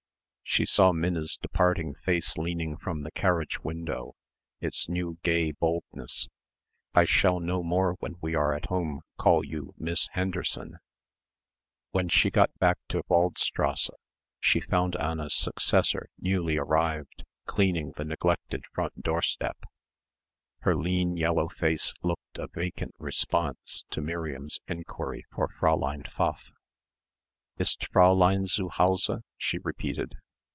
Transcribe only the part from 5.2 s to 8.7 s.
gay boldness: "I shall no more when we are at